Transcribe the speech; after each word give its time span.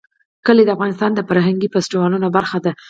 کلي 0.45 0.63
د 0.65 0.69
افغانستان 0.75 1.11
د 1.15 1.19
فرهنګي 1.29 1.67
فستیوالونو 1.73 2.27
برخه 2.37 2.57
ده. 2.65 2.71